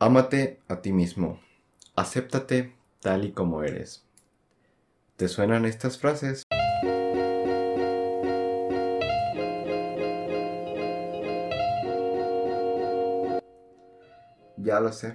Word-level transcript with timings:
Ámate 0.00 0.60
a 0.68 0.80
ti 0.80 0.92
mismo. 0.92 1.40
Acéptate 1.96 2.72
tal 3.00 3.24
y 3.24 3.32
como 3.32 3.64
eres. 3.64 4.04
¿Te 5.16 5.26
suenan 5.26 5.64
estas 5.64 5.98
frases? 5.98 6.44
Ya 14.56 14.78
lo 14.78 14.92
sé, 14.92 15.14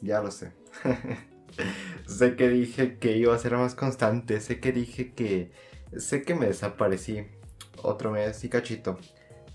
ya 0.00 0.22
lo 0.22 0.30
sé. 0.30 0.52
sé 2.06 2.34
que 2.34 2.48
dije 2.48 2.96
que 2.96 3.18
iba 3.18 3.34
a 3.34 3.38
ser 3.38 3.58
más 3.58 3.74
constante, 3.74 4.40
sé 4.40 4.60
que 4.60 4.72
dije 4.72 5.12
que... 5.12 5.52
Sé 5.98 6.22
que 6.22 6.34
me 6.34 6.46
desaparecí 6.46 7.26
otro 7.82 8.12
mes 8.12 8.42
y 8.44 8.48
cachito. 8.48 8.98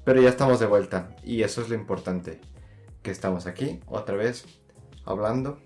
Pero 0.04 0.22
ya 0.22 0.30
estamos 0.30 0.60
de 0.60 0.68
vuelta 0.68 1.16
y 1.24 1.42
eso 1.42 1.64
es 1.64 1.70
lo 1.70 1.74
importante. 1.74 2.40
Que 3.02 3.10
estamos 3.10 3.48
aquí 3.48 3.80
otra 3.88 4.16
vez 4.16 4.46
hablando. 5.08 5.58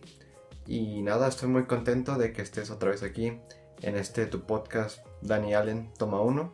Y 0.68 1.02
nada, 1.02 1.28
estoy 1.28 1.50
muy 1.50 1.66
contento 1.66 2.16
de 2.16 2.32
que 2.32 2.42
estés 2.42 2.72
otra 2.72 2.92
vez 2.92 3.04
aquí 3.04 3.40
en 3.82 3.98
este 3.98 4.26
tu 4.28 4.42
podcast 4.46 5.06
Danny 5.22 5.54
Allen 5.54 5.92
Toma 5.98 6.22
1, 6.22 6.54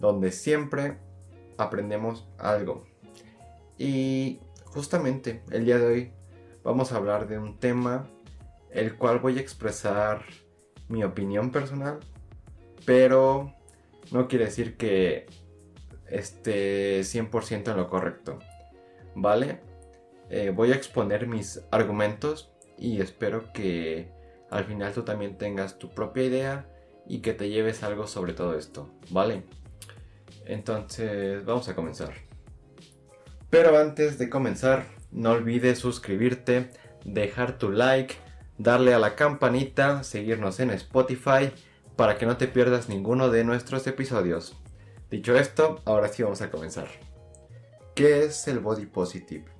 donde 0.00 0.32
siempre 0.32 0.98
aprendemos 1.58 2.26
algo. 2.38 2.84
Y 3.78 4.40
justamente 4.64 5.42
el 5.50 5.66
día 5.66 5.78
de 5.78 5.86
hoy 5.86 6.12
vamos 6.64 6.92
a 6.92 6.96
hablar 6.96 7.28
de 7.28 7.38
un 7.38 7.58
tema 7.58 8.08
el 8.70 8.96
cual 8.96 9.20
voy 9.20 9.38
a 9.38 9.40
expresar 9.40 10.22
mi 10.88 11.04
opinión 11.04 11.50
personal, 11.50 12.00
pero 12.84 13.52
no 14.12 14.28
quiere 14.28 14.46
decir 14.46 14.76
que 14.76 15.26
esté 16.08 17.00
100% 17.00 17.70
en 17.70 17.76
lo 17.76 17.88
correcto, 17.88 18.38
¿vale? 19.14 19.60
Eh, 20.30 20.50
voy 20.50 20.72
a 20.72 20.74
exponer 20.74 21.26
mis 21.26 21.62
argumentos 21.70 22.52
y 22.78 23.00
espero 23.00 23.52
que 23.52 24.10
al 24.50 24.64
final 24.64 24.92
tú 24.92 25.02
también 25.02 25.38
tengas 25.38 25.78
tu 25.78 25.90
propia 25.90 26.24
idea 26.24 26.66
y 27.06 27.20
que 27.20 27.32
te 27.32 27.48
lleves 27.48 27.82
algo 27.82 28.06
sobre 28.06 28.32
todo 28.32 28.58
esto, 28.58 28.90
¿vale? 29.10 29.44
Entonces 30.44 31.44
vamos 31.44 31.68
a 31.68 31.74
comenzar. 31.74 32.14
Pero 33.50 33.78
antes 33.78 34.18
de 34.18 34.28
comenzar, 34.28 34.86
no 35.12 35.32
olvides 35.32 35.78
suscribirte, 35.78 36.70
dejar 37.04 37.58
tu 37.58 37.70
like, 37.70 38.16
darle 38.58 38.94
a 38.94 38.98
la 38.98 39.14
campanita, 39.14 40.02
seguirnos 40.02 40.60
en 40.60 40.70
Spotify 40.70 41.52
para 41.94 42.18
que 42.18 42.26
no 42.26 42.36
te 42.36 42.48
pierdas 42.48 42.88
ninguno 42.88 43.30
de 43.30 43.44
nuestros 43.44 43.86
episodios. 43.86 44.56
Dicho 45.10 45.36
esto, 45.36 45.80
ahora 45.84 46.08
sí 46.08 46.22
vamos 46.22 46.42
a 46.42 46.50
comenzar. 46.50 46.88
¿Qué 47.94 48.24
es 48.24 48.48
el 48.48 48.58
body 48.58 48.86
positive? 48.86 49.55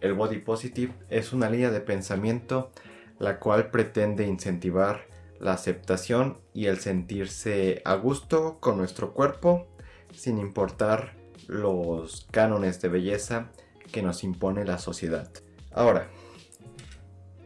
El 0.00 0.14
body 0.14 0.38
positive 0.38 0.92
es 1.10 1.32
una 1.32 1.50
línea 1.50 1.70
de 1.70 1.80
pensamiento 1.80 2.70
la 3.18 3.38
cual 3.38 3.70
pretende 3.70 4.26
incentivar 4.26 5.06
la 5.40 5.52
aceptación 5.52 6.38
y 6.52 6.66
el 6.66 6.78
sentirse 6.78 7.82
a 7.84 7.94
gusto 7.94 8.58
con 8.60 8.76
nuestro 8.76 9.12
cuerpo 9.12 9.66
sin 10.12 10.38
importar 10.38 11.14
los 11.46 12.26
cánones 12.30 12.80
de 12.80 12.88
belleza 12.88 13.50
que 13.92 14.02
nos 14.02 14.24
impone 14.24 14.64
la 14.64 14.78
sociedad. 14.78 15.30
Ahora, 15.72 16.08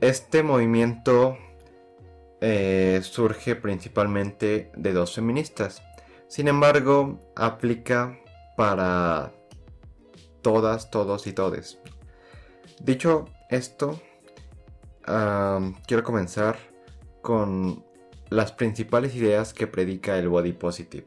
este 0.00 0.42
movimiento 0.42 1.36
eh, 2.41 3.00
surge 3.03 3.55
principalmente 3.56 4.73
de 4.77 4.92
dos 4.92 5.14
feministas. 5.14 5.83
Sin 6.28 6.48
embargo, 6.48 7.20
aplica 7.36 8.19
para 8.56 9.33
todas, 10.41 10.91
todos 10.91 11.27
y 11.27 11.33
todes. 11.33 11.78
Dicho 12.81 13.27
esto, 13.51 14.01
quiero 15.87 16.03
comenzar 16.03 16.56
con 17.20 17.84
las 18.31 18.53
principales 18.53 19.14
ideas 19.14 19.53
que 19.53 19.67
predica 19.67 20.19
el 20.19 20.29
body 20.29 20.53
positive. 20.53 21.07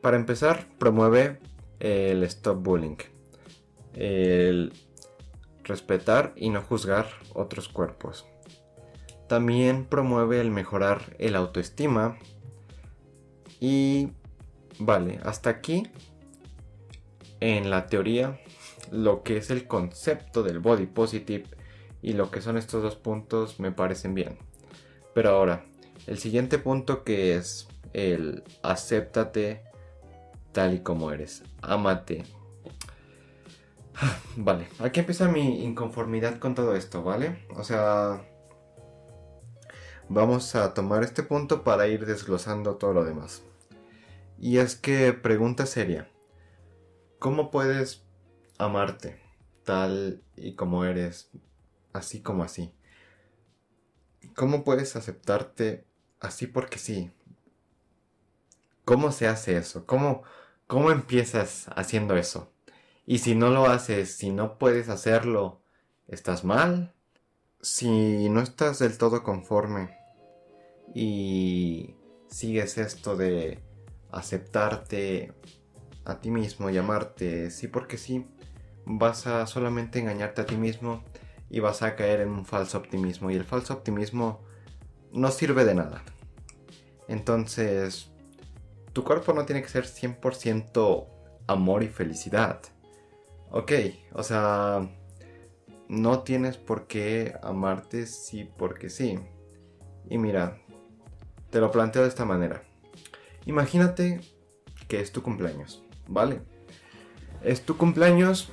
Para 0.00 0.16
empezar, 0.16 0.66
promueve 0.78 1.40
el 1.80 2.22
stop 2.24 2.62
bullying, 2.62 2.96
el 3.94 4.72
respetar 5.62 6.32
y 6.36 6.50
no 6.50 6.62
juzgar 6.62 7.06
otros 7.32 7.68
cuerpos. 7.68 8.26
También 9.28 9.86
promueve 9.86 10.40
el 10.40 10.50
mejorar 10.50 11.16
el 11.18 11.36
autoestima 11.36 12.18
y 13.60 14.10
vale, 14.78 15.20
hasta 15.22 15.50
aquí 15.50 15.84
en 17.40 17.70
la 17.70 17.86
teoría 17.86 18.38
lo 18.90 19.22
que 19.22 19.36
es 19.36 19.50
el 19.50 19.66
concepto 19.66 20.42
del 20.42 20.58
body 20.58 20.86
positive 20.86 21.44
y 22.02 22.12
lo 22.12 22.30
que 22.30 22.40
son 22.40 22.56
estos 22.56 22.82
dos 22.82 22.96
puntos 22.96 23.60
me 23.60 23.72
parecen 23.72 24.14
bien. 24.14 24.38
Pero 25.14 25.30
ahora, 25.30 25.64
el 26.06 26.18
siguiente 26.18 26.58
punto 26.58 27.04
que 27.04 27.36
es 27.36 27.68
el 27.92 28.42
acéptate 28.62 29.62
tal 30.52 30.74
y 30.74 30.80
como 30.80 31.10
eres, 31.10 31.42
amate. 31.62 32.24
Vale, 34.36 34.68
aquí 34.80 35.00
empieza 35.00 35.28
mi 35.28 35.64
inconformidad 35.64 36.38
con 36.38 36.54
todo 36.54 36.74
esto, 36.76 37.02
¿vale? 37.02 37.46
O 37.56 37.64
sea, 37.64 38.24
vamos 40.08 40.54
a 40.54 40.74
tomar 40.74 41.02
este 41.02 41.22
punto 41.22 41.64
para 41.64 41.86
ir 41.86 42.04
desglosando 42.06 42.76
todo 42.76 42.92
lo 42.92 43.04
demás. 43.04 43.42
Y 44.38 44.58
es 44.58 44.76
que 44.76 45.12
pregunta 45.12 45.64
seria, 45.66 46.08
¿cómo 47.18 47.50
puedes 47.50 48.03
amarte 48.58 49.20
tal 49.64 50.22
y 50.36 50.54
como 50.54 50.84
eres, 50.84 51.30
así 51.92 52.20
como 52.20 52.44
así. 52.44 52.72
¿Cómo 54.36 54.64
puedes 54.64 54.96
aceptarte 54.96 55.86
así 56.20 56.46
porque 56.46 56.78
sí? 56.78 57.10
¿Cómo 58.84 59.12
se 59.12 59.26
hace 59.26 59.56
eso? 59.56 59.86
¿Cómo, 59.86 60.22
¿Cómo 60.66 60.90
empiezas 60.90 61.66
haciendo 61.74 62.16
eso? 62.16 62.52
Y 63.06 63.18
si 63.18 63.34
no 63.34 63.50
lo 63.50 63.66
haces, 63.66 64.16
si 64.16 64.30
no 64.30 64.58
puedes 64.58 64.88
hacerlo, 64.88 65.62
¿estás 66.08 66.44
mal? 66.44 66.94
Si 67.60 68.28
no 68.28 68.40
estás 68.40 68.78
del 68.78 68.98
todo 68.98 69.22
conforme 69.22 69.96
y 70.94 71.96
sigues 72.28 72.78
esto 72.78 73.16
de 73.16 73.62
aceptarte 74.10 75.32
a 76.04 76.20
ti 76.20 76.30
mismo 76.30 76.68
y 76.70 76.76
amarte, 76.76 77.50
sí 77.50 77.68
porque 77.68 77.96
sí, 77.96 78.26
vas 78.86 79.26
a 79.26 79.46
solamente 79.46 79.98
engañarte 79.98 80.42
a 80.42 80.46
ti 80.46 80.56
mismo 80.56 81.02
y 81.50 81.60
vas 81.60 81.82
a 81.82 81.96
caer 81.96 82.20
en 82.20 82.30
un 82.30 82.44
falso 82.44 82.78
optimismo. 82.78 83.30
Y 83.30 83.36
el 83.36 83.44
falso 83.44 83.74
optimismo 83.74 84.40
no 85.12 85.30
sirve 85.30 85.64
de 85.64 85.74
nada. 85.74 86.02
Entonces, 87.08 88.10
tu 88.92 89.04
cuerpo 89.04 89.32
no 89.32 89.44
tiene 89.44 89.62
que 89.62 89.68
ser 89.68 89.84
100% 89.84 91.06
amor 91.46 91.82
y 91.82 91.88
felicidad. 91.88 92.60
Ok, 93.50 93.72
o 94.12 94.22
sea, 94.22 94.88
no 95.88 96.20
tienes 96.20 96.56
por 96.56 96.86
qué 96.86 97.34
amarte 97.42 98.06
sí 98.06 98.50
porque 98.56 98.90
sí. 98.90 99.18
Y 100.08 100.18
mira, 100.18 100.58
te 101.50 101.60
lo 101.60 101.70
planteo 101.70 102.02
de 102.02 102.08
esta 102.08 102.24
manera. 102.24 102.62
Imagínate 103.46 104.20
que 104.88 105.00
es 105.00 105.12
tu 105.12 105.22
cumpleaños, 105.22 105.84
¿vale? 106.08 106.40
Es 107.42 107.64
tu 107.64 107.76
cumpleaños 107.76 108.50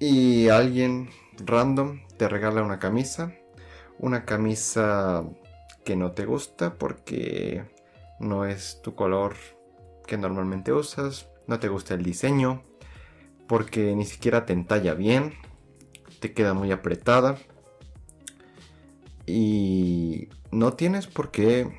y 0.00 0.48
alguien 0.48 1.10
random 1.44 2.00
te 2.16 2.28
regala 2.28 2.62
una 2.62 2.78
camisa. 2.78 3.32
Una 3.98 4.24
camisa 4.24 5.24
que 5.84 5.96
no 5.96 6.12
te 6.12 6.24
gusta 6.24 6.74
porque 6.74 7.64
no 8.20 8.44
es 8.44 8.80
tu 8.82 8.94
color 8.94 9.34
que 10.06 10.16
normalmente 10.16 10.72
usas. 10.72 11.28
No 11.46 11.58
te 11.58 11.68
gusta 11.68 11.94
el 11.94 12.04
diseño. 12.04 12.62
Porque 13.48 13.96
ni 13.96 14.04
siquiera 14.04 14.46
te 14.46 14.52
entalla 14.52 14.94
bien. 14.94 15.34
Te 16.20 16.32
queda 16.32 16.54
muy 16.54 16.70
apretada. 16.70 17.36
Y 19.26 20.28
no 20.52 20.74
tienes 20.74 21.06
por 21.08 21.32
qué 21.32 21.76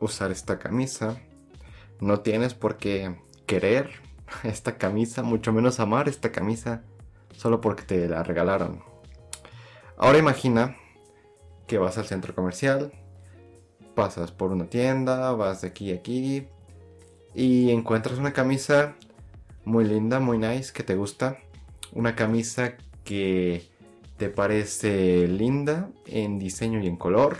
usar 0.00 0.32
esta 0.32 0.58
camisa. 0.58 1.20
No 2.00 2.20
tienes 2.20 2.54
por 2.54 2.76
qué 2.76 3.16
querer 3.46 3.90
esta 4.42 4.78
camisa. 4.78 5.22
Mucho 5.22 5.52
menos 5.52 5.78
amar 5.78 6.08
esta 6.08 6.32
camisa 6.32 6.82
solo 7.36 7.60
porque 7.60 7.82
te 7.84 8.08
la 8.08 8.22
regalaron. 8.22 8.82
Ahora 9.96 10.18
imagina 10.18 10.76
que 11.66 11.78
vas 11.78 11.98
al 11.98 12.06
centro 12.06 12.34
comercial, 12.34 12.92
pasas 13.94 14.30
por 14.30 14.52
una 14.52 14.68
tienda, 14.68 15.32
vas 15.32 15.62
de 15.62 15.68
aquí 15.68 15.92
a 15.92 15.96
aquí 15.96 16.48
y 17.34 17.70
encuentras 17.70 18.18
una 18.18 18.32
camisa 18.32 18.96
muy 19.64 19.84
linda, 19.84 20.20
muy 20.20 20.38
nice, 20.38 20.72
que 20.72 20.82
te 20.82 20.94
gusta. 20.94 21.38
Una 21.92 22.14
camisa 22.14 22.76
que 23.04 23.68
te 24.16 24.28
parece 24.28 25.26
linda 25.28 25.90
en 26.06 26.38
diseño 26.38 26.80
y 26.80 26.86
en 26.86 26.96
color, 26.96 27.36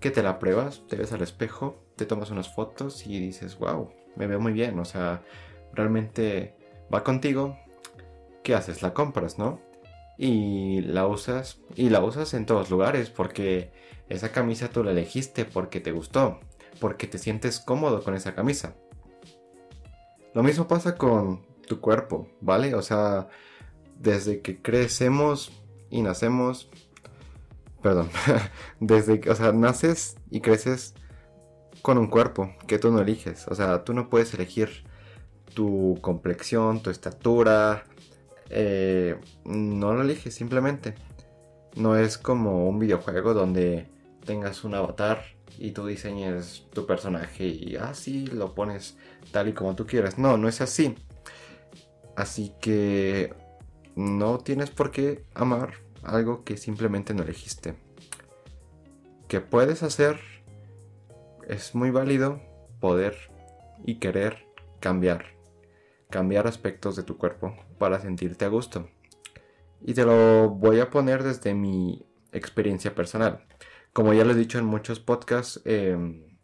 que 0.00 0.10
te 0.10 0.22
la 0.22 0.38
pruebas, 0.38 0.82
te 0.88 0.96
ves 0.96 1.12
al 1.12 1.22
espejo, 1.22 1.82
te 1.96 2.06
tomas 2.06 2.30
unas 2.30 2.54
fotos 2.54 3.06
y 3.06 3.18
dices, 3.18 3.58
wow, 3.58 3.90
me 4.16 4.26
veo 4.26 4.40
muy 4.40 4.52
bien, 4.52 4.78
o 4.78 4.84
sea, 4.84 5.22
realmente 5.72 6.54
va 6.92 7.04
contigo, 7.04 7.58
¿qué 8.48 8.54
haces? 8.54 8.80
La 8.80 8.94
compras, 8.94 9.38
¿no? 9.38 9.60
y 10.20 10.80
la 10.80 11.06
usas 11.06 11.60
y 11.76 11.90
la 11.90 12.02
usas 12.02 12.32
en 12.32 12.44
todos 12.44 12.70
lugares 12.70 13.08
porque 13.08 13.70
esa 14.08 14.32
camisa 14.32 14.70
tú 14.70 14.82
la 14.82 14.90
elegiste 14.90 15.44
porque 15.44 15.80
te 15.80 15.92
gustó, 15.92 16.40
porque 16.80 17.06
te 17.06 17.18
sientes 17.18 17.60
cómodo 17.60 18.02
con 18.02 18.14
esa 18.14 18.34
camisa. 18.34 18.74
Lo 20.32 20.42
mismo 20.42 20.66
pasa 20.66 20.96
con 20.96 21.46
tu 21.66 21.80
cuerpo, 21.82 22.26
¿vale? 22.40 22.74
O 22.74 22.80
sea, 22.80 23.28
desde 23.98 24.40
que 24.40 24.62
crecemos 24.62 25.52
y 25.90 26.00
nacemos, 26.00 26.70
perdón, 27.82 28.08
desde 28.80 29.20
que, 29.20 29.28
o 29.28 29.34
sea, 29.34 29.52
naces 29.52 30.16
y 30.30 30.40
creces 30.40 30.94
con 31.82 31.98
un 31.98 32.08
cuerpo 32.08 32.56
que 32.66 32.78
tú 32.78 32.90
no 32.90 33.00
eliges, 33.00 33.46
o 33.46 33.54
sea, 33.54 33.84
tú 33.84 33.92
no 33.92 34.08
puedes 34.08 34.32
elegir 34.32 34.84
tu 35.54 35.98
complexión, 36.00 36.82
tu 36.82 36.90
estatura, 36.90 37.84
eh, 38.50 39.16
no 39.44 39.94
lo 39.94 40.02
eliges 40.02 40.34
simplemente. 40.34 40.94
No 41.76 41.96
es 41.96 42.18
como 42.18 42.68
un 42.68 42.78
videojuego 42.78 43.34
donde 43.34 43.88
tengas 44.24 44.64
un 44.64 44.74
avatar 44.74 45.22
y 45.58 45.72
tú 45.72 45.86
diseñes 45.86 46.66
tu 46.72 46.86
personaje 46.86 47.46
y 47.46 47.76
así 47.76 48.26
lo 48.26 48.54
pones 48.54 48.96
tal 49.32 49.48
y 49.48 49.52
como 49.52 49.74
tú 49.74 49.86
quieras. 49.86 50.18
No, 50.18 50.36
no 50.36 50.48
es 50.48 50.60
así. 50.60 50.94
Así 52.16 52.52
que 52.60 53.32
no 53.94 54.38
tienes 54.38 54.70
por 54.70 54.90
qué 54.90 55.24
amar 55.34 55.74
algo 56.02 56.44
que 56.44 56.56
simplemente 56.56 57.14
no 57.14 57.22
elegiste. 57.22 57.74
Que 59.28 59.40
puedes 59.40 59.82
hacer 59.82 60.20
es 61.48 61.74
muy 61.74 61.90
válido 61.90 62.40
poder 62.80 63.16
y 63.84 63.96
querer 63.96 64.46
cambiar. 64.80 65.37
Cambiar 66.10 66.46
aspectos 66.46 66.96
de 66.96 67.02
tu 67.02 67.18
cuerpo 67.18 67.54
para 67.78 68.00
sentirte 68.00 68.44
a 68.44 68.48
gusto. 68.48 68.88
Y 69.80 69.94
te 69.94 70.04
lo 70.04 70.50
voy 70.50 70.80
a 70.80 70.90
poner 70.90 71.22
desde 71.22 71.54
mi 71.54 72.06
experiencia 72.32 72.94
personal. 72.94 73.46
Como 73.92 74.12
ya 74.12 74.24
lo 74.24 74.32
he 74.32 74.34
dicho 74.34 74.58
en 74.58 74.64
muchos 74.64 75.00
podcasts, 75.00 75.60
em, 75.64 76.38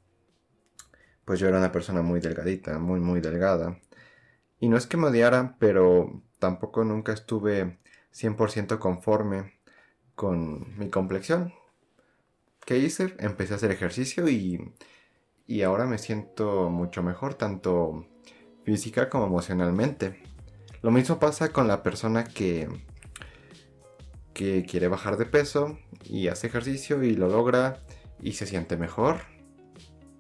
pues 1.25 1.41
yo 1.41 1.49
era 1.49 1.59
una 1.59 1.73
persona 1.73 2.03
muy 2.03 2.21
delgadita, 2.21 2.79
muy, 2.79 3.01
muy 3.01 3.21
delgada. 3.21 3.81
Y 4.61 4.69
no 4.69 4.77
es 4.77 4.87
que 4.87 4.97
me 4.97 5.09
odiara, 5.09 5.57
pero 5.59 6.23
tampoco 6.39 6.85
nunca 6.85 7.13
estuve 7.13 7.79
100% 8.13 8.79
conforme 8.79 9.61
con 10.15 10.79
mi 10.79 10.91
complexión. 10.91 11.53
¿Qué 12.65 12.79
hice? 12.79 13.15
Empecé 13.19 13.55
a 13.55 13.57
hacer 13.57 13.71
ejercicio 13.71 14.29
y, 14.29 14.75
y 15.47 15.63
ahora 15.63 15.87
me 15.87 15.99
siento 15.99 16.71
mucho 16.71 17.03
mejor, 17.03 17.35
tanto 17.35 18.07
física 18.65 19.09
como 19.09 19.27
emocionalmente. 19.27 20.23
Lo 20.83 20.91
mismo 20.91 21.19
pasa 21.19 21.51
con 21.51 21.69
la 21.69 21.83
persona 21.83 22.25
que, 22.25 22.69
que 24.33 24.65
quiere 24.65 24.89
bajar 24.89 25.17
de 25.17 25.27
peso 25.27 25.79
y 26.05 26.29
hace 26.29 26.49
ejercicio 26.49 27.03
y 27.03 27.15
lo 27.15 27.29
logra 27.29 27.81
y 28.21 28.33
se 28.33 28.47
siente 28.47 28.77
mejor. 28.77 29.21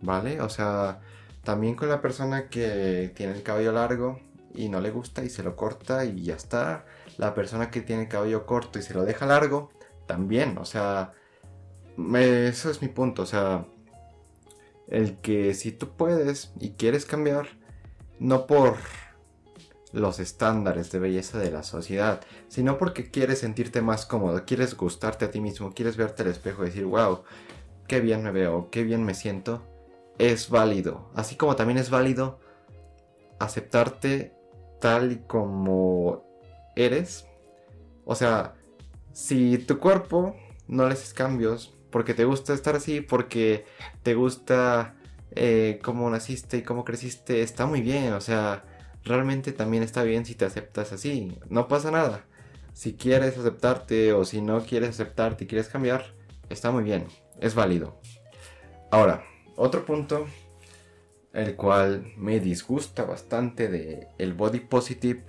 ¿Vale? 0.00 0.40
O 0.40 0.48
sea, 0.48 1.00
también 1.42 1.74
con 1.74 1.88
la 1.88 2.00
persona 2.00 2.48
que 2.48 3.12
tiene 3.14 3.32
el 3.32 3.42
cabello 3.42 3.72
largo 3.72 4.20
y 4.54 4.68
no 4.68 4.80
le 4.80 4.90
gusta 4.90 5.24
y 5.24 5.30
se 5.30 5.42
lo 5.42 5.56
corta 5.56 6.04
y 6.04 6.22
ya 6.22 6.34
está. 6.34 6.86
La 7.16 7.34
persona 7.34 7.70
que 7.70 7.80
tiene 7.80 8.02
el 8.02 8.08
cabello 8.08 8.46
corto 8.46 8.78
y 8.78 8.82
se 8.82 8.94
lo 8.94 9.04
deja 9.04 9.26
largo, 9.26 9.70
también. 10.06 10.58
O 10.58 10.64
sea, 10.64 11.12
eso 11.96 12.70
es 12.70 12.82
mi 12.82 12.88
punto. 12.88 13.22
O 13.22 13.26
sea, 13.26 13.66
el 14.88 15.18
que 15.20 15.54
si 15.54 15.72
tú 15.72 15.96
puedes 15.96 16.52
y 16.60 16.72
quieres 16.72 17.06
cambiar, 17.06 17.48
no 18.18 18.46
por 18.46 18.76
los 19.92 20.18
estándares 20.18 20.90
de 20.90 20.98
belleza 20.98 21.38
de 21.38 21.50
la 21.50 21.62
sociedad, 21.62 22.20
sino 22.48 22.78
porque 22.78 23.10
quieres 23.10 23.38
sentirte 23.38 23.80
más 23.80 24.06
cómodo, 24.06 24.44
quieres 24.44 24.76
gustarte 24.76 25.24
a 25.24 25.30
ti 25.30 25.40
mismo, 25.40 25.72
quieres 25.72 25.96
verte 25.96 26.22
al 26.22 26.30
espejo 26.30 26.62
y 26.62 26.66
decir, 26.66 26.84
wow, 26.84 27.22
qué 27.86 28.00
bien 28.00 28.22
me 28.22 28.32
veo, 28.32 28.68
qué 28.70 28.82
bien 28.82 29.04
me 29.04 29.14
siento, 29.14 29.62
es 30.18 30.50
válido. 30.50 31.10
Así 31.14 31.36
como 31.36 31.54
también 31.54 31.78
es 31.78 31.90
válido 31.90 32.40
aceptarte 33.38 34.34
tal 34.80 35.12
y 35.12 35.16
como 35.18 36.24
eres. 36.74 37.26
O 38.04 38.14
sea, 38.14 38.54
si 39.12 39.58
tu 39.58 39.78
cuerpo 39.78 40.34
no 40.66 40.86
le 40.86 40.94
haces 40.94 41.14
cambios 41.14 41.74
porque 41.90 42.14
te 42.14 42.24
gusta 42.24 42.52
estar 42.52 42.74
así, 42.74 43.00
porque 43.00 43.64
te 44.02 44.14
gusta 44.14 44.96
eh, 45.36 45.80
cómo 45.82 46.08
naciste 46.10 46.58
y 46.58 46.62
cómo 46.62 46.84
creciste, 46.84 47.42
está 47.42 47.66
muy 47.66 47.80
bien. 47.80 48.12
O 48.12 48.20
sea, 48.20 48.64
realmente 49.04 49.52
también 49.52 49.82
está 49.82 50.02
bien 50.02 50.24
si 50.24 50.34
te 50.34 50.44
aceptas 50.44 50.92
así. 50.92 51.38
No 51.48 51.68
pasa 51.68 51.90
nada. 51.90 52.24
Si 52.72 52.94
quieres 52.94 53.38
aceptarte 53.38 54.12
o 54.12 54.24
si 54.24 54.40
no 54.40 54.60
quieres 54.64 54.90
aceptarte 54.90 55.44
y 55.44 55.46
quieres 55.46 55.68
cambiar, 55.68 56.14
está 56.48 56.70
muy 56.70 56.84
bien. 56.84 57.06
Es 57.40 57.54
válido. 57.54 58.00
Ahora, 58.90 59.24
otro 59.56 59.84
punto 59.84 60.26
el 61.32 61.56
cual 61.56 62.12
me 62.16 62.38
disgusta 62.40 63.04
bastante 63.04 63.68
de 63.68 64.08
el 64.18 64.34
body 64.34 64.60
positive 64.60 65.24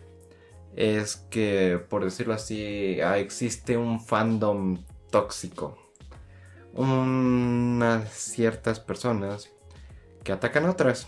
es 0.76 1.16
que 1.16 1.80
por 1.90 2.04
decirlo 2.04 2.34
así 2.34 3.00
ah, 3.02 3.18
existe 3.18 3.76
un 3.76 4.00
fandom 4.00 4.78
tóxico 5.10 5.78
unas 6.74 8.10
ciertas 8.12 8.80
personas 8.80 9.55
que 10.26 10.34
atacan 10.34 10.66
a 10.66 10.72
otras 10.72 11.08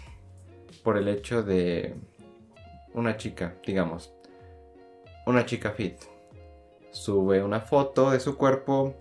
por 0.83 0.95
el 0.95 1.09
hecho 1.09 1.43
de 1.43 1.95
una 2.93 3.17
chica, 3.17 3.55
digamos, 3.65 4.13
una 5.25 5.45
chica 5.45 5.71
fit, 5.71 5.97
sube 6.91 7.43
una 7.43 7.59
foto 7.59 8.11
de 8.11 8.19
su 8.19 8.37
cuerpo 8.37 8.95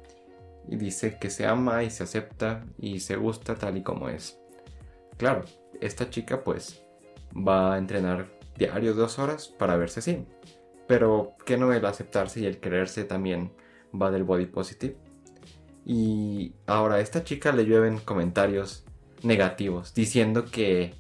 y 0.69 0.77
dice 0.77 1.19
que 1.21 1.31
se 1.31 1.47
ama 1.47 1.85
y 1.85 1.91
se 1.91 2.03
acepta 2.03 2.65
y 2.79 3.01
se 3.01 3.17
gusta 3.17 3.55
tal 3.57 3.77
y 3.77 3.83
como 3.83 4.09
es. 4.09 4.41
Claro, 5.19 5.45
esta 5.81 6.09
chica 6.09 6.43
pues 6.43 6.83
va 7.37 7.75
a 7.75 7.79
entrenar 7.79 8.27
diario 8.57 8.95
dos 8.95 9.19
horas 9.19 9.49
para 9.49 9.77
verse 9.77 10.01
así. 10.01 10.27
Pero 10.89 11.35
que 11.45 11.59
no 11.59 11.73
el 11.73 11.85
aceptarse 11.85 12.41
y 12.41 12.47
el 12.47 12.59
quererse 12.59 13.05
también 13.05 13.53
va 13.95 14.11
del 14.11 14.25
body 14.25 14.47
positive. 14.47 14.97
Y 15.85 16.55
ahora 16.67 16.97
a 16.97 17.01
esta 17.01 17.23
chica 17.23 17.53
le 17.53 17.65
llueven 17.65 17.99
comentarios 17.99 18.86
negativos 19.23 19.95
diciendo 19.95 20.45
que, 20.45 20.95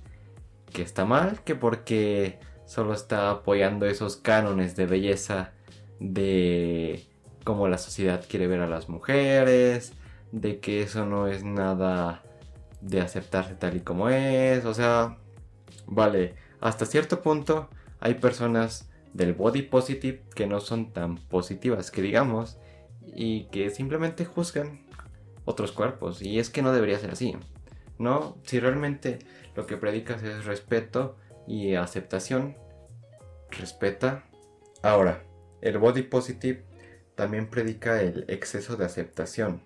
que 0.72 0.82
está 0.82 1.04
mal, 1.04 1.42
que 1.44 1.54
porque 1.54 2.38
solo 2.66 2.94
está 2.94 3.30
apoyando 3.30 3.86
esos 3.86 4.16
cánones 4.16 4.76
de 4.76 4.86
belleza 4.86 5.52
de 6.00 7.06
cómo 7.44 7.68
la 7.68 7.78
sociedad 7.78 8.24
quiere 8.28 8.48
ver 8.48 8.60
a 8.60 8.66
las 8.66 8.88
mujeres, 8.88 9.92
de 10.32 10.58
que 10.60 10.82
eso 10.82 11.06
no 11.06 11.28
es 11.28 11.44
nada 11.44 12.22
de 12.80 13.00
aceptarse 13.00 13.54
tal 13.54 13.76
y 13.76 13.80
como 13.80 14.08
es, 14.08 14.64
o 14.64 14.74
sea, 14.74 15.18
vale, 15.86 16.34
hasta 16.60 16.86
cierto 16.86 17.22
punto 17.22 17.70
hay 18.00 18.14
personas 18.14 18.90
del 19.14 19.32
body 19.32 19.62
positive 19.62 20.22
que 20.34 20.46
no 20.46 20.60
son 20.60 20.92
tan 20.92 21.16
positivas 21.16 21.90
que 21.90 22.02
digamos 22.02 22.58
y 23.14 23.44
que 23.44 23.70
simplemente 23.70 24.24
juzgan 24.24 24.84
otros 25.44 25.72
cuerpos 25.72 26.20
y 26.20 26.38
es 26.38 26.50
que 26.50 26.62
no 26.62 26.72
debería 26.72 26.98
ser 26.98 27.12
así. 27.12 27.34
No, 27.98 28.38
si 28.44 28.60
realmente 28.60 29.18
lo 29.54 29.66
que 29.66 29.76
predicas 29.76 30.22
es 30.22 30.44
respeto 30.44 31.16
y 31.46 31.74
aceptación, 31.74 32.56
respeta. 33.50 34.24
Ahora, 34.82 35.24
el 35.60 35.78
body 35.78 36.02
positive 36.02 36.64
también 37.14 37.48
predica 37.48 38.02
el 38.02 38.24
exceso 38.28 38.76
de 38.76 38.84
aceptación. 38.84 39.62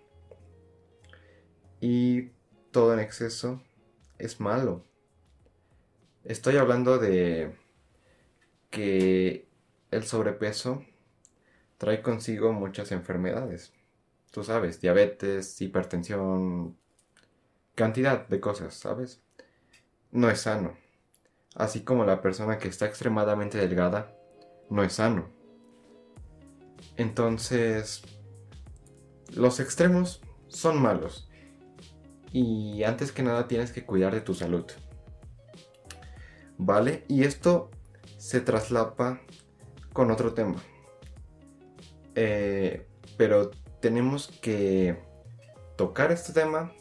Y 1.81 2.31
todo 2.71 2.95
en 2.95 3.01
exceso 3.01 3.63
es 4.19 4.41
malo. 4.41 4.85
Estoy 6.25 6.59
hablando 6.59 6.99
de 6.99 7.57
que 8.71 9.49
el 9.91 10.05
sobrepeso 10.05 10.85
trae 11.79 12.03
consigo 12.03 12.53
muchas 12.53 12.93
enfermedades. 12.93 13.73
Tú 14.31 14.45
sabes, 14.45 14.81
diabetes, 14.81 15.61
hipertensión, 15.61 16.79
cantidad 17.81 18.29
de 18.29 18.41
cosas, 18.41 18.75
¿sabes? 18.75 19.23
No 20.11 20.29
es 20.29 20.43
sano. 20.43 20.77
Así 21.55 21.81
como 21.81 22.05
la 22.05 22.21
persona 22.21 22.59
que 22.59 22.69
está 22.69 22.85
extremadamente 22.85 23.57
delgada 23.57 24.15
no 24.69 24.83
es 24.83 24.93
sano. 24.93 25.31
Entonces, 26.99 28.03
los 29.35 29.61
extremos 29.61 30.21
son 30.49 30.83
malos. 30.83 31.31
Y 32.33 32.83
antes 32.83 33.13
que 33.13 33.23
nada 33.23 33.49
tienes 33.49 33.73
que 33.73 33.87
cuidar 33.87 34.13
de 34.13 34.21
tu 34.21 34.35
salud. 34.35 34.67
¿Vale? 36.59 37.07
Y 37.09 37.25
esto 37.25 37.71
se 38.19 38.43
traslapa 38.43 39.23
con 39.95 40.11
otro 40.11 40.35
tema. 40.35 40.61
Eh, 42.15 42.87
pero 43.17 43.51
tenemos 43.81 44.29
que 44.43 45.03
tocar 45.79 46.13
este 46.13 46.35
tema 46.35 46.75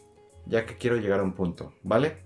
ya 0.46 0.66
que 0.66 0.76
quiero 0.76 0.96
llegar 0.96 1.20
a 1.20 1.24
un 1.24 1.34
punto, 1.34 1.74
¿vale? 1.82 2.18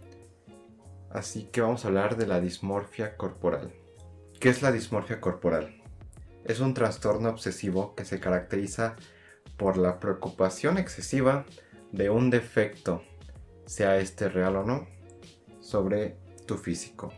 Así 1.11 1.45
que 1.45 1.61
vamos 1.61 1.85
a 1.85 1.89
hablar 1.89 2.17
de 2.17 2.27
la 2.27 2.41
dismorfia 2.41 3.17
corporal. 3.17 3.73
¿Qué 4.41 4.49
es 4.49 4.63
la 4.63 4.73
dismorfia 4.73 5.21
corporal? 5.21 5.85
es 6.45 6.61
un 6.61 6.75
trastorno 6.75 7.31
obsesivo 7.31 7.95
que 7.95 8.05
se 8.05 8.21
caracteriza 8.21 8.97
por 9.57 9.77
la 9.77 9.99
preocupación 9.99 10.79
excesiva 10.79 11.45
de 11.93 12.11
un 12.11 12.31
defecto, 12.31 13.03
sea 13.67 13.99
este 13.99 14.29
real 14.29 14.57
o 14.57 14.65
no, 14.65 14.87
sobre 15.61 16.17
tu 16.47 16.57
físico. 16.57 17.13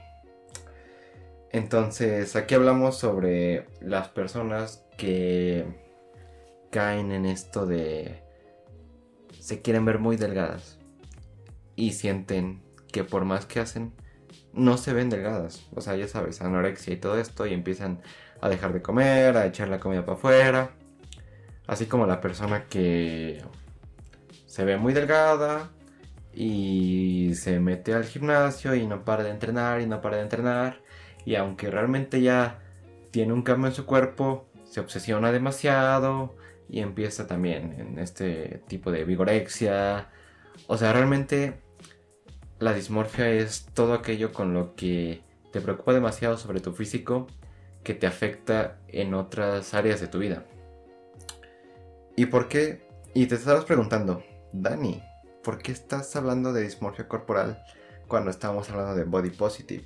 Entonces, 1.50 2.36
aquí 2.36 2.54
hablamos 2.54 2.98
sobre 2.98 3.66
las 3.80 4.08
personas 4.08 4.84
que 4.96 5.64
caen 6.70 7.10
en 7.10 7.26
esto 7.26 7.66
de 7.66 8.22
se 9.40 9.62
quieren 9.62 9.84
ver 9.84 9.98
muy 9.98 10.16
delgadas 10.16 10.78
y 11.76 11.92
sienten 11.92 12.62
que 12.90 13.04
por 13.04 13.24
más 13.24 13.46
que 13.46 13.60
hacen 13.60 13.92
no 14.52 14.78
se 14.78 14.92
ven 14.92 15.10
delgadas. 15.10 15.66
O 15.74 15.80
sea, 15.80 15.94
ya 15.96 16.08
sabes, 16.08 16.40
anorexia 16.40 16.94
y 16.94 16.96
todo 16.96 17.18
esto 17.18 17.46
y 17.46 17.52
empiezan 17.52 18.00
a 18.40 18.48
dejar 18.48 18.72
de 18.72 18.82
comer, 18.82 19.36
a 19.36 19.46
echar 19.46 19.68
la 19.68 19.78
comida 19.78 20.04
para 20.04 20.18
afuera. 20.18 20.70
Así 21.66 21.86
como 21.86 22.06
la 22.06 22.20
persona 22.20 22.64
que 22.68 23.42
se 24.46 24.64
ve 24.64 24.76
muy 24.78 24.92
delgada 24.94 25.70
y 26.32 27.34
se 27.34 27.60
mete 27.60 27.94
al 27.94 28.04
gimnasio 28.04 28.74
y 28.74 28.86
no 28.86 29.04
para 29.04 29.24
de 29.24 29.30
entrenar 29.30 29.80
y 29.80 29.86
no 29.86 30.00
para 30.00 30.16
de 30.16 30.22
entrenar. 30.22 30.80
Y 31.24 31.34
aunque 31.34 31.70
realmente 31.70 32.22
ya 32.22 32.60
tiene 33.10 33.32
un 33.32 33.42
cambio 33.42 33.68
en 33.68 33.74
su 33.74 33.84
cuerpo, 33.84 34.46
se 34.64 34.80
obsesiona 34.80 35.32
demasiado 35.32 36.36
y 36.68 36.80
empieza 36.80 37.26
también 37.26 37.74
en 37.78 37.98
este 37.98 38.62
tipo 38.68 38.90
de 38.90 39.04
vigorexia. 39.04 40.08
O 40.66 40.76
sea, 40.76 40.92
realmente 40.92 41.65
la 42.58 42.72
dismorfia 42.72 43.30
es 43.30 43.66
todo 43.74 43.92
aquello 43.94 44.32
con 44.32 44.54
lo 44.54 44.74
que 44.74 45.22
te 45.52 45.60
preocupa 45.60 45.92
demasiado 45.92 46.38
sobre 46.38 46.60
tu 46.60 46.72
físico 46.72 47.26
que 47.82 47.94
te 47.94 48.06
afecta 48.06 48.78
en 48.88 49.14
otras 49.14 49.74
áreas 49.74 50.00
de 50.00 50.08
tu 50.08 50.18
vida. 50.18 50.44
¿Y 52.16 52.26
por 52.26 52.48
qué? 52.48 52.88
Y 53.14 53.26
te 53.26 53.36
estabas 53.36 53.64
preguntando, 53.64 54.22
Dani, 54.52 55.02
¿por 55.42 55.58
qué 55.58 55.72
estás 55.72 56.16
hablando 56.16 56.52
de 56.52 56.62
dismorfia 56.62 57.08
corporal 57.08 57.62
cuando 58.08 58.30
estamos 58.30 58.70
hablando 58.70 58.94
de 58.94 59.04
body 59.04 59.30
positive? 59.30 59.84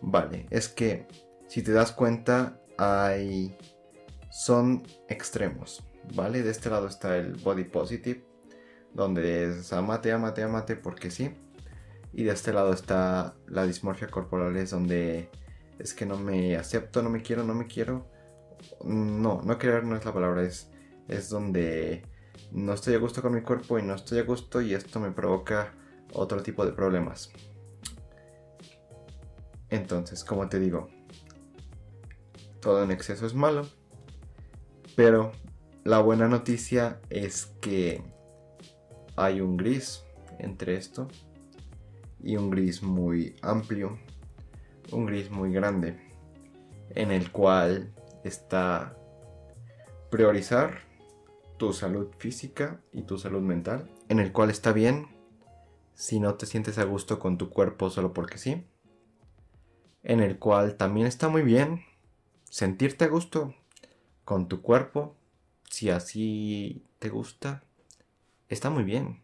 Vale, 0.00 0.46
es 0.50 0.68
que 0.68 1.06
si 1.46 1.62
te 1.62 1.72
das 1.72 1.92
cuenta 1.92 2.60
hay 2.76 3.56
son 4.30 4.82
extremos, 5.08 5.82
¿vale? 6.14 6.42
De 6.42 6.50
este 6.50 6.68
lado 6.68 6.88
está 6.88 7.16
el 7.16 7.34
body 7.34 7.64
positive, 7.64 8.24
donde 8.92 9.50
es 9.50 9.72
amate, 9.72 10.12
amate, 10.12 10.42
amate 10.42 10.76
porque 10.76 11.10
sí. 11.10 11.34
Y 12.16 12.24
de 12.24 12.32
este 12.32 12.50
lado 12.54 12.72
está 12.72 13.34
la 13.46 13.66
dismorfia 13.66 14.08
corporal, 14.08 14.56
es 14.56 14.70
donde 14.70 15.28
es 15.78 15.92
que 15.92 16.06
no 16.06 16.16
me 16.16 16.56
acepto, 16.56 17.02
no 17.02 17.10
me 17.10 17.20
quiero, 17.20 17.44
no 17.44 17.52
me 17.52 17.66
quiero. 17.66 18.10
No, 18.82 19.42
no 19.44 19.58
querer 19.58 19.84
no 19.84 19.96
es 19.96 20.06
la 20.06 20.14
palabra, 20.14 20.42
es, 20.42 20.70
es 21.08 21.28
donde 21.28 22.06
no 22.52 22.72
estoy 22.72 22.94
a 22.94 22.98
gusto 22.98 23.20
con 23.20 23.34
mi 23.34 23.42
cuerpo 23.42 23.78
y 23.78 23.82
no 23.82 23.94
estoy 23.94 24.20
a 24.20 24.22
gusto 24.22 24.62
y 24.62 24.72
esto 24.72 24.98
me 24.98 25.10
provoca 25.10 25.74
otro 26.14 26.42
tipo 26.42 26.64
de 26.64 26.72
problemas. 26.72 27.30
Entonces, 29.68 30.24
como 30.24 30.48
te 30.48 30.58
digo, 30.58 30.88
todo 32.60 32.82
en 32.82 32.92
exceso 32.92 33.26
es 33.26 33.34
malo, 33.34 33.68
pero 34.96 35.32
la 35.84 35.98
buena 35.98 36.28
noticia 36.28 36.98
es 37.10 37.44
que 37.60 38.02
hay 39.16 39.42
un 39.42 39.58
gris 39.58 40.02
entre 40.38 40.76
esto 40.76 41.08
y 42.26 42.36
un 42.36 42.50
gris 42.50 42.82
muy 42.82 43.36
amplio 43.40 43.98
un 44.92 45.06
gris 45.06 45.30
muy 45.30 45.52
grande 45.52 45.96
en 46.90 47.10
el 47.10 47.30
cual 47.30 47.92
está 48.24 48.96
priorizar 50.10 50.80
tu 51.56 51.72
salud 51.72 52.08
física 52.18 52.80
y 52.92 53.02
tu 53.02 53.18
salud 53.18 53.42
mental, 53.42 53.90
en 54.08 54.18
el 54.18 54.32
cual 54.32 54.50
está 54.50 54.72
bien 54.72 55.08
si 55.94 56.20
no 56.20 56.34
te 56.34 56.46
sientes 56.46 56.78
a 56.78 56.84
gusto 56.84 57.18
con 57.18 57.38
tu 57.38 57.48
cuerpo 57.50 57.90
solo 57.90 58.12
porque 58.12 58.38
sí, 58.38 58.64
en 60.02 60.20
el 60.20 60.38
cual 60.38 60.76
también 60.76 61.06
está 61.06 61.28
muy 61.28 61.42
bien 61.42 61.84
sentirte 62.44 63.04
a 63.04 63.08
gusto 63.08 63.54
con 64.24 64.48
tu 64.48 64.62
cuerpo, 64.62 65.14
si 65.70 65.90
así 65.90 66.84
te 66.98 67.08
gusta, 67.08 67.62
está 68.48 68.70
muy 68.70 68.84
bien. 68.84 69.22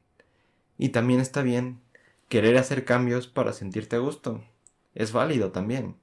Y 0.78 0.90
también 0.90 1.20
está 1.20 1.42
bien 1.42 1.80
querer 2.32 2.56
hacer 2.56 2.86
cambios 2.86 3.26
para 3.26 3.52
sentirte 3.52 3.96
a 3.96 3.98
gusto 3.98 4.42
es 4.94 5.12
válido 5.12 5.52
también. 5.52 5.98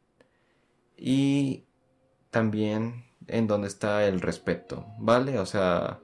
Y 0.95 1.65
también 2.29 3.05
en 3.25 3.47
donde 3.47 3.67
está 3.67 4.05
el 4.05 4.21
respeto, 4.21 4.85
¿vale? 4.99 5.39
O 5.39 5.47
sea, 5.47 6.01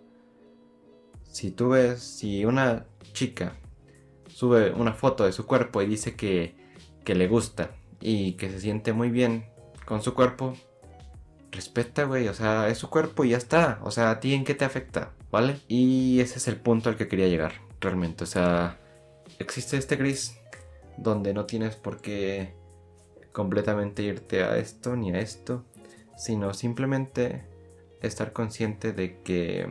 si 1.26 1.52
tú 1.52 1.70
ves, 1.70 2.02
si 2.02 2.44
una 2.44 2.88
chica 3.14 3.54
sube 4.28 4.72
una 4.72 4.94
foto 4.94 5.26
de 5.26 5.32
su 5.32 5.46
cuerpo 5.46 5.84
y 5.84 5.86
dice 5.86 6.16
que, 6.16 6.56
que 7.04 7.14
le 7.14 7.28
gusta 7.28 7.76
y 8.02 8.32
que 8.34 8.50
se 8.50 8.60
siente 8.60 8.94
muy 8.94 9.12
bien 9.12 9.46
con 9.86 10.02
su 10.02 10.16
cuerpo, 10.16 10.56
respeta, 11.52 12.06
güey, 12.06 12.30
o 12.30 12.34
sea, 12.34 12.68
es 12.70 12.80
su 12.80 12.90
cuerpo 12.90 13.26
y 13.26 13.30
ya 13.30 13.38
está, 13.38 13.80
o 13.84 13.92
sea, 13.92 14.10
a 14.10 14.20
ti 14.20 14.34
en 14.34 14.44
qué 14.44 14.56
te 14.56 14.66
afecta, 14.66 15.14
¿vale? 15.30 15.60
Y 15.68 16.20
ese 16.20 16.40
es 16.40 16.48
el 16.48 16.56
punto 16.56 16.90
al 16.90 16.98
que 16.98 17.08
quería 17.08 17.28
llegar, 17.28 17.62
realmente, 17.80 18.24
o 18.24 18.28
sea, 18.28 18.80
existe 19.40 19.78
este 19.78 19.96
gris 19.96 20.38
donde 20.98 21.34
no 21.34 21.46
tienes 21.46 21.76
por 21.76 22.02
qué 22.02 22.54
completamente 23.32 24.04
irte 24.04 24.44
a 24.44 24.58
esto 24.58 24.96
ni 24.96 25.12
a 25.12 25.20
esto, 25.20 25.66
sino 26.16 26.54
simplemente 26.54 27.44
estar 28.02 28.32
consciente 28.32 28.94
de 28.94 29.22
que 29.22 29.68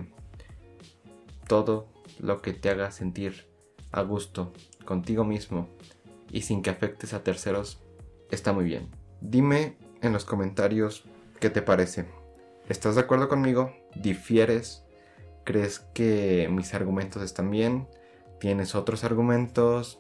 todo 1.49 1.89
lo 2.19 2.43
que 2.43 2.53
te 2.53 2.71
haga 2.71 2.91
sentir 2.91 3.47
a 3.93 4.03
gusto 4.03 4.53
contigo 4.85 5.25
mismo 5.25 5.69
y 6.31 6.43
sin 6.43 6.63
que 6.63 6.71
afectes 6.71 7.15
a 7.15 7.23
terceros 7.23 7.81
está 8.31 8.53
muy 8.53 8.65
bien. 8.65 8.89
Dime 9.21 9.77
en 10.03 10.13
los 10.13 10.25
comentarios 10.25 11.05
qué 11.41 11.49
te 11.49 11.63
parece. 11.63 12.07
¿Estás 12.69 12.97
de 12.97 13.03
acuerdo 13.03 13.29
conmigo? 13.29 13.73
¿Difieres? 13.95 14.85
¿Crees 15.45 15.81
que 15.95 16.49
mis 16.51 16.75
argumentos 16.75 17.23
están 17.23 17.51
bien? 17.51 17.87
¿Tienes 18.45 18.75
otros 18.75 19.05
argumentos? 19.05 19.99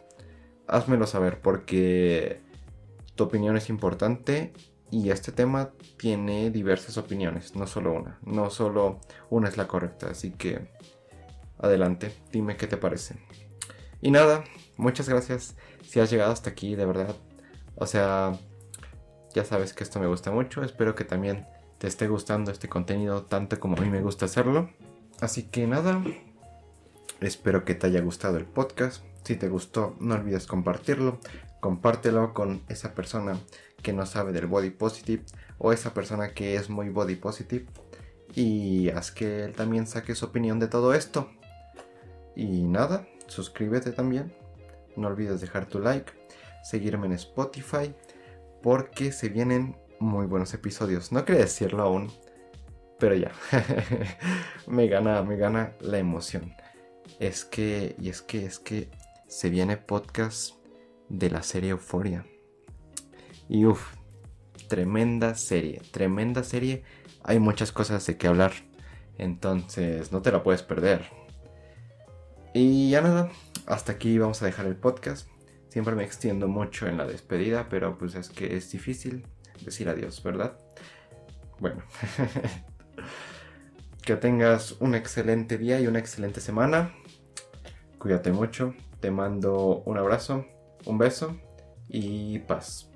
Házmelo 0.66 1.06
saber 1.06 1.40
porque 1.40 2.42
tu 3.14 3.24
opinión 3.24 3.56
es 3.56 3.70
importante 3.70 4.52
y 4.90 5.08
este 5.08 5.32
tema 5.32 5.70
tiene 5.96 6.50
diversas 6.50 6.98
opiniones, 6.98 7.56
no 7.56 7.66
solo 7.66 7.94
una. 7.94 8.18
No 8.22 8.50
solo 8.50 9.00
una 9.30 9.48
es 9.48 9.56
la 9.56 9.66
correcta, 9.66 10.10
así 10.10 10.30
que 10.30 10.68
adelante, 11.58 12.14
dime 12.32 12.58
qué 12.58 12.66
te 12.66 12.76
parece. 12.76 13.16
Y 14.02 14.10
nada, 14.10 14.44
muchas 14.76 15.08
gracias 15.08 15.56
si 15.82 16.00
has 16.00 16.10
llegado 16.10 16.30
hasta 16.30 16.50
aquí, 16.50 16.74
de 16.74 16.84
verdad. 16.84 17.16
O 17.76 17.86
sea, 17.86 18.38
ya 19.34 19.46
sabes 19.46 19.72
que 19.72 19.84
esto 19.84 20.00
me 20.00 20.06
gusta 20.06 20.32
mucho, 20.32 20.62
espero 20.62 20.94
que 20.94 21.04
también 21.04 21.46
te 21.78 21.86
esté 21.86 22.08
gustando 22.08 22.52
este 22.52 22.68
contenido 22.68 23.22
tanto 23.22 23.58
como 23.58 23.78
a 23.78 23.80
mí 23.80 23.88
me 23.88 24.02
gusta 24.02 24.26
hacerlo. 24.26 24.68
Así 25.18 25.44
que 25.44 25.66
nada, 25.66 26.04
espero 27.20 27.64
que 27.64 27.74
te 27.74 27.86
haya 27.86 28.00
gustado 28.00 28.36
el 28.36 28.44
podcast. 28.44 29.04
Si 29.24 29.36
te 29.36 29.48
gustó, 29.48 29.96
no 30.00 30.14
olvides 30.14 30.46
compartirlo 30.46 31.18
compártelo 31.64 32.34
con 32.34 32.62
esa 32.68 32.94
persona 32.94 33.38
que 33.82 33.94
no 33.94 34.04
sabe 34.04 34.32
del 34.32 34.46
body 34.46 34.68
positive 34.68 35.24
o 35.56 35.72
esa 35.72 35.94
persona 35.94 36.34
que 36.34 36.56
es 36.56 36.68
muy 36.68 36.90
body 36.90 37.16
positive 37.16 37.64
y 38.34 38.90
haz 38.90 39.10
que 39.10 39.44
él 39.44 39.54
también 39.54 39.86
saque 39.86 40.14
su 40.14 40.26
opinión 40.26 40.60
de 40.60 40.68
todo 40.68 40.92
esto. 40.92 41.30
Y 42.36 42.64
nada, 42.64 43.08
suscríbete 43.28 43.92
también. 43.92 44.34
No 44.94 45.08
olvides 45.08 45.40
dejar 45.40 45.64
tu 45.64 45.78
like, 45.78 46.12
seguirme 46.62 47.06
en 47.06 47.14
Spotify 47.14 47.94
porque 48.62 49.10
se 49.10 49.30
vienen 49.30 49.74
muy 49.98 50.26
buenos 50.26 50.52
episodios. 50.52 51.12
No 51.12 51.24
quería 51.24 51.44
decirlo 51.44 51.82
aún, 51.82 52.12
pero 52.98 53.14
ya. 53.14 53.32
me 54.66 54.86
gana, 54.88 55.22
me 55.22 55.38
gana 55.38 55.72
la 55.80 55.96
emoción. 55.96 56.54
Es 57.24 57.46
que, 57.46 57.96
y 57.98 58.10
es 58.10 58.20
que, 58.20 58.44
es 58.44 58.58
que 58.58 58.90
se 59.28 59.48
viene 59.48 59.78
podcast 59.78 60.56
de 61.08 61.30
la 61.30 61.42
serie 61.42 61.70
Euforia. 61.70 62.26
Y 63.48 63.64
uff, 63.64 63.94
tremenda 64.68 65.34
serie, 65.34 65.80
tremenda 65.90 66.44
serie. 66.44 66.84
Hay 67.22 67.38
muchas 67.38 67.72
cosas 67.72 68.04
de 68.06 68.18
que 68.18 68.26
hablar. 68.26 68.52
Entonces 69.16 70.12
no 70.12 70.20
te 70.20 70.32
la 70.32 70.42
puedes 70.42 70.62
perder. 70.62 71.06
Y 72.52 72.90
ya 72.90 73.00
nada, 73.00 73.30
hasta 73.64 73.92
aquí 73.92 74.18
vamos 74.18 74.42
a 74.42 74.44
dejar 74.44 74.66
el 74.66 74.76
podcast. 74.76 75.26
Siempre 75.70 75.94
me 75.94 76.04
extiendo 76.04 76.46
mucho 76.46 76.88
en 76.88 76.98
la 76.98 77.06
despedida, 77.06 77.70
pero 77.70 77.96
pues 77.96 78.16
es 78.16 78.28
que 78.28 78.54
es 78.54 78.70
difícil 78.70 79.26
decir 79.64 79.88
adiós, 79.88 80.22
¿verdad? 80.22 80.58
Bueno, 81.58 81.84
que 84.02 84.14
tengas 84.16 84.72
un 84.72 84.94
excelente 84.94 85.56
día 85.56 85.80
y 85.80 85.86
una 85.86 86.00
excelente 86.00 86.42
semana. 86.42 86.92
Cuídate 88.04 88.32
mucho, 88.32 88.74
te 89.00 89.10
mando 89.10 89.82
un 89.86 89.96
abrazo 89.96 90.44
un 90.84 90.98
beso 90.98 91.38
y 91.88 92.38
paz. 92.40 92.93